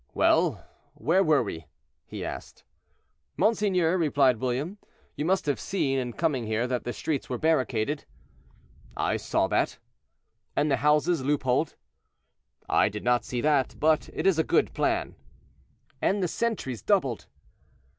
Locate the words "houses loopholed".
10.77-11.75